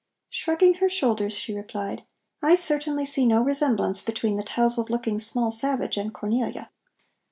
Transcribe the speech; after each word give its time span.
Shrugging 0.31 0.73
her 0.81 0.89
shoulders, 0.89 1.31
she 1.33 1.53
replied: 1.53 2.05
"I 2.41 2.55
certainly 2.55 3.05
see 3.05 3.23
no 3.23 3.39
resemblance 3.43 4.01
between 4.01 4.35
the 4.35 4.41
tousled 4.43 4.89
looking 4.89 5.19
small 5.19 5.51
savage 5.51 5.95
and 5.95 6.11
Cornelia. 6.11 6.71